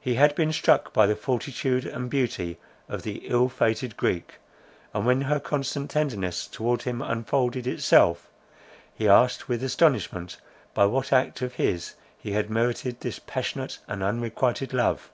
[0.00, 4.40] He had been struck by the fortitude and beauty of the ill fated Greek;
[4.92, 8.28] and, when her constant tenderness towards him unfolded itself,
[8.96, 10.38] he asked with astonishment,
[10.74, 15.12] by what act of his he had merited this passionate and unrequited love.